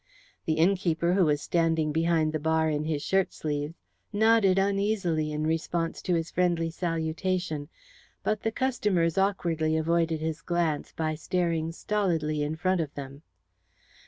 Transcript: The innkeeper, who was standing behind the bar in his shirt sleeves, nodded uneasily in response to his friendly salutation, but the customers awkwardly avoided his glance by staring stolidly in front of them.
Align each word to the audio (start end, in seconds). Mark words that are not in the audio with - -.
The 0.45 0.53
innkeeper, 0.53 1.13
who 1.13 1.25
was 1.25 1.43
standing 1.43 1.91
behind 1.91 2.33
the 2.33 2.39
bar 2.39 2.71
in 2.71 2.85
his 2.85 3.03
shirt 3.03 3.31
sleeves, 3.31 3.75
nodded 4.11 4.57
uneasily 4.57 5.31
in 5.31 5.45
response 5.45 6.01
to 6.01 6.15
his 6.15 6.31
friendly 6.31 6.71
salutation, 6.71 7.69
but 8.23 8.41
the 8.41 8.51
customers 8.51 9.15
awkwardly 9.19 9.77
avoided 9.77 10.19
his 10.19 10.41
glance 10.41 10.91
by 10.91 11.13
staring 11.13 11.71
stolidly 11.71 12.41
in 12.41 12.55
front 12.55 12.81
of 12.81 12.91
them. 12.95 13.21